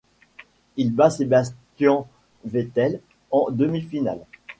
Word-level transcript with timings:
Il 0.77 0.95
bat 0.95 1.11
Sebastian 1.11 2.07
Vettel 2.43 3.01
en 3.29 3.51
demi-finales. 3.51 4.25